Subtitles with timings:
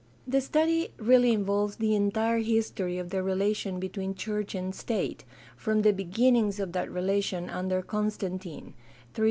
[0.27, 5.83] The study really involves the entire history of the relation between church and state, from
[5.83, 8.73] tne beginnings of that relation under Constantine
[9.13, 9.19] (312 36).